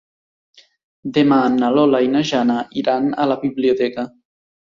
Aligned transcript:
Demà 1.17 1.37
na 1.57 1.69
Lola 1.75 2.01
i 2.07 2.09
na 2.15 2.23
Jana 2.31 2.57
iran 2.83 3.13
a 3.25 3.29
la 3.35 3.39
biblioteca. 3.45 4.09